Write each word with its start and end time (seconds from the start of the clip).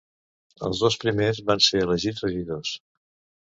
Els 0.67 0.79
dos 0.85 0.97
primers 1.03 1.41
van 1.51 1.61
ser 1.67 1.83
elegits 1.89 2.25
regidors. 2.27 2.73